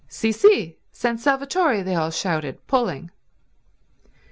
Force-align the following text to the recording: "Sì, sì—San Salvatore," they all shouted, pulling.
"Sì, 0.09 0.31
sì—San 0.31 1.19
Salvatore," 1.19 1.83
they 1.83 1.93
all 1.93 2.09
shouted, 2.09 2.65
pulling. 2.65 3.11